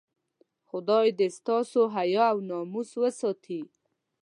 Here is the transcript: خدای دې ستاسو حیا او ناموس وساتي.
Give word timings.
خدای 0.69 1.07
دې 1.17 1.27
ستاسو 1.37 1.81
حیا 1.95 2.25
او 2.33 2.39
ناموس 2.49 2.89
وساتي. 3.01 3.61